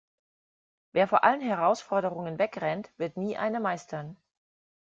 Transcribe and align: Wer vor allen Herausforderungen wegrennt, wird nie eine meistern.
Wer 0.93 1.07
vor 1.07 1.23
allen 1.23 1.41
Herausforderungen 1.41 2.39
wegrennt, 2.39 2.89
wird 2.97 3.17
nie 3.17 3.37
eine 3.37 3.59
meistern. 3.59 4.17